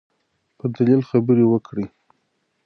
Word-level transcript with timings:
په 0.57 0.65
دلیل 0.75 1.01
خبرې 1.09 1.45
وکړئ. 1.47 1.87